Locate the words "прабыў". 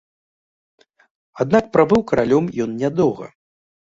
1.77-2.01